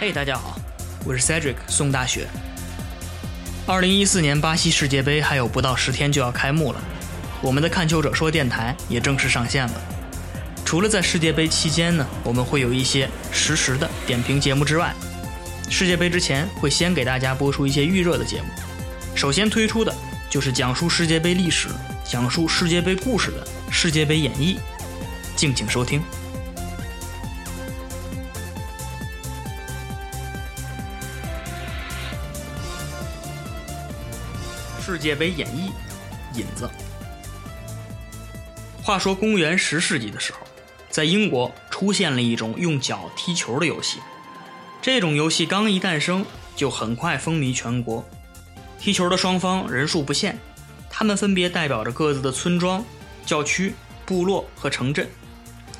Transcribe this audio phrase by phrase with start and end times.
[0.00, 0.58] 嘿，大家好，
[1.04, 2.26] 我是 Cedric 宋大雪。
[3.64, 6.82] 二零一四年巴西世界杯还有不到十天就要开幕了，
[7.40, 9.80] 我们的看球者说电台也正式上线了。
[10.64, 14.92] 除了在世界杯期间呢，我们会有一些实时的点评节目之外，
[15.70, 18.48] 世界杯之前会先给大家播出一些预热的节目。
[19.14, 19.94] 首先推出的
[20.28, 21.68] 就是讲述世界杯历史、
[22.04, 24.56] 讲述世界杯故事的《世界杯演绎》，
[25.36, 26.02] 敬请收听。
[34.84, 35.70] 世界杯演绎
[36.38, 36.68] 引子。
[38.82, 40.40] 话说，公元十世纪的时候，
[40.90, 44.00] 在英国出现了一种用脚踢球的游戏。
[44.82, 48.06] 这种游戏刚一诞生，就很快风靡全国。
[48.78, 50.38] 踢球的双方人数不限，
[50.90, 52.84] 他们分别代表着各自的村庄、
[53.24, 55.08] 教区、部落和城镇。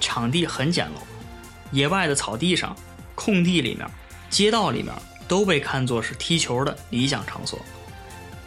[0.00, 0.92] 场地很简陋，
[1.72, 2.74] 野外的草地上、
[3.14, 3.86] 空地里面、
[4.30, 4.94] 街道里面
[5.28, 7.58] 都被看作是踢球的理想场所。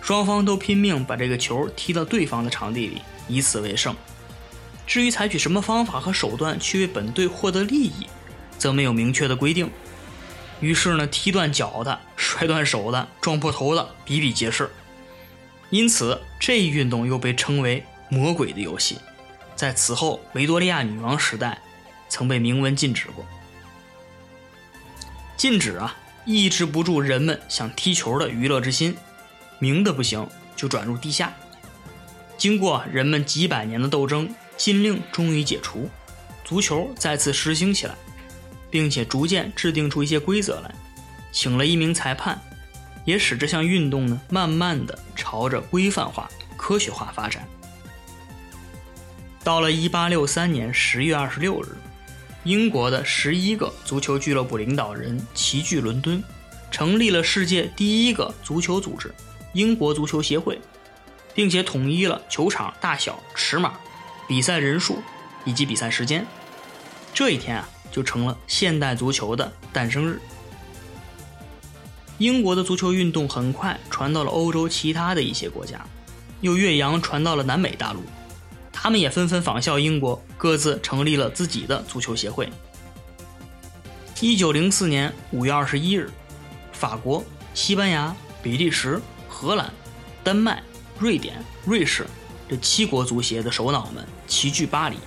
[0.07, 3.93] 双方都拼命把这个球踢到对方的场地里，以此为胜。
[4.85, 8.07] 至于采取什么方法和手段去为本队获得利益，
[8.57, 9.69] 则没有明确的规定。
[10.61, 14.69] 于是呢，踢断脚的、摔断手的、撞破头的比比皆是。
[15.71, 18.99] 因此，这一运动又被称为“魔鬼的游戏”。
[19.57, 21.59] 在此后维多利亚女王时代，
[22.07, 23.25] 曾被明文禁止过。
[25.35, 28.95] 禁止啊，抑制不住人们想踢球的娱乐之心。
[29.59, 31.33] 明的不行，就转入地下。
[32.37, 35.89] 经过人们几百年的斗争，禁令终于解除，
[36.43, 37.95] 足球再次实行起来，
[38.69, 40.73] 并且逐渐制定出一些规则来，
[41.31, 42.39] 请了一名裁判，
[43.05, 47.47] 也使这项运动呢，慢慢的朝着规范化、科学化发展。
[49.43, 51.77] 到了1863年10月26日，
[52.43, 56.23] 英国的十一个足球俱乐部领导人齐聚伦敦，
[56.69, 59.11] 成立了世界第一个足球组织。
[59.53, 60.59] 英国足球协会，
[61.33, 63.73] 并且统一了球场大小、尺码、
[64.27, 65.01] 比赛人数
[65.45, 66.25] 以及比赛时间。
[67.13, 70.19] 这一天啊，就成了现代足球的诞生日。
[72.19, 75.85] 英国的足球运动很快传到了欧洲其他的一些国家，
[76.41, 78.01] 又越洋传到了南美大陆，
[78.71, 82.49] 他们也纷纷仿效英国，各自成立了自己的足球协会。
[84.19, 86.09] 一九零四年五月二十一日，
[86.71, 88.99] 法国、西班牙、比利时。
[89.39, 89.71] 荷兰、
[90.23, 90.63] 丹麦、
[90.97, 92.07] 瑞典、瑞士
[92.49, 94.97] 这七国足协的首脑们齐聚巴黎，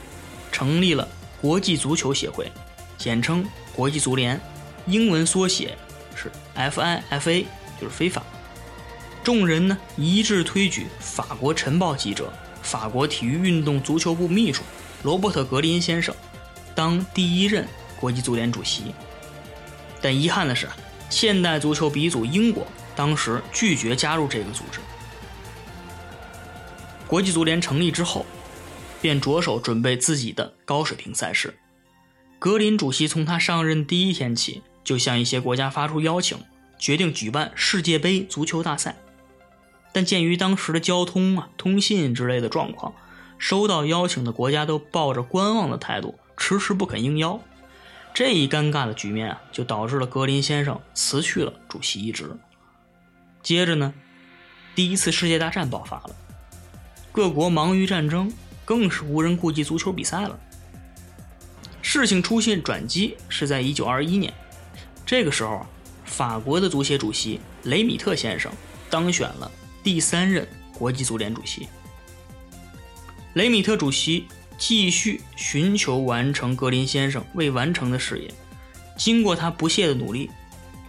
[0.53, 1.09] 成立了
[1.41, 2.49] 国际足球协会，
[2.97, 4.41] 简称国际足联，
[4.87, 5.77] 英文缩写
[6.15, 7.45] 是 FIFA，
[7.81, 8.23] 就是非法。
[9.25, 12.33] 众人呢一致推举法国晨报记者、
[12.63, 14.63] 法国体育运动足球部秘书
[15.03, 16.15] 罗伯特·格林先生
[16.73, 17.67] 当第一任
[17.99, 18.95] 国际足联主席。
[20.01, 20.69] 但遗憾的是，
[21.09, 22.65] 现代足球鼻祖英国。
[22.95, 24.81] 当时拒绝加入这个组织。
[27.07, 28.25] 国际足联成立之后，
[29.01, 31.55] 便着手准备自己的高水平赛事。
[32.39, 36.39] 格林主席从他上任第一天起，就向一些国家发出邀请，
[36.79, 38.97] 决定举办世界杯足球大赛。
[39.93, 42.95] 但鉴于当时的交通啊、通信之类的状况，
[43.39, 47.41] 收到邀请的国家都抱着观望的态度，迟迟不肯应邀。
[48.15, 52.37] 这一尴尬的局面啊，就导致了格林先生辞去了主席一职。
[53.43, 53.95] 接着呢，
[54.75, 56.11] 第一次世界大战爆发了，
[57.11, 58.33] 各国忙于战争，
[58.65, 60.39] 更是无人顾及足球比赛了。
[61.83, 64.33] 事情出现转机是在一九二一年，
[65.07, 65.67] 这个时候，
[66.05, 68.53] 法国的足协主席雷米特先生
[68.89, 69.51] 当选了
[69.83, 71.67] 第三任国际足联主席。
[73.35, 74.27] 雷米特主席
[74.59, 78.33] 继续寻求完成格林先生未完成的事业，
[78.97, 80.31] 经过他不懈的努力。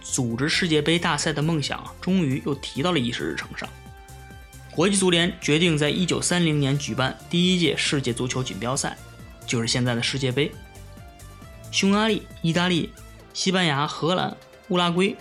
[0.02, 3.68] 组织世界杯大赛的梦想终于又提到了议事日程上。
[4.70, 8.96] 国际足联决定在一九三零年举办第一届世界足球锦标赛，
[9.46, 10.50] 就是现在的世界杯。
[11.70, 12.90] 匈牙利、意大利、
[13.34, 14.36] 西班牙、荷兰、
[14.68, 15.16] 乌拉圭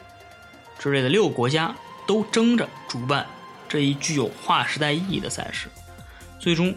[0.80, 1.75] 之类的六个国家
[2.07, 3.27] 都争着主办
[3.68, 5.68] 这一具有划时代意义的赛事。
[6.39, 6.74] 最终，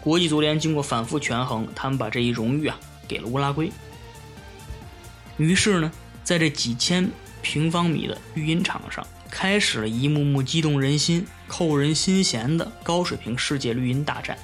[0.00, 2.78] 国际足联经过反复权衡，他们把这一荣誉啊
[3.08, 3.72] 给了乌拉圭。
[5.38, 5.90] 于是呢，
[6.22, 7.10] 在这几千。
[7.42, 14.38] 平方米的绿茵场上，开始了一幕幕激动人心、扣人心弦的高水平世界绿茵大战。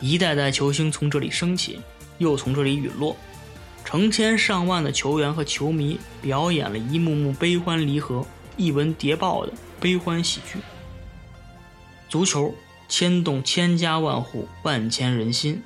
[0.00, 1.80] 一代代球星从这里升起，
[2.18, 3.16] 又从这里陨落。
[3.84, 8.26] 成千上万的球员和球迷表演了一幕幕悲欢离合、
[8.56, 10.58] 一文谍报的悲欢喜剧。
[12.08, 12.54] 足球
[12.88, 15.62] 牵动千家万户、万千人心，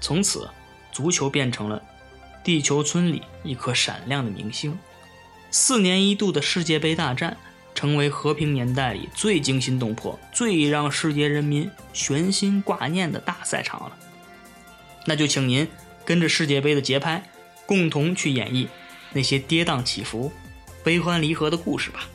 [0.00, 0.48] 从此，
[0.92, 1.82] 足球变成了
[2.44, 4.78] 地球村里一颗闪亮的明星。
[5.50, 7.36] 四年一度的世界杯大战，
[7.74, 13.96] 成为和平年代里最惊心动魄、最让世界人民悬心挂念的大赛场了。
[15.06, 15.66] 那就请您
[16.04, 17.22] 跟着世界杯的节拍，
[17.66, 18.68] 共同去演绎
[19.12, 20.32] 那些跌宕起伏、
[20.84, 22.06] 悲欢离合的故事吧。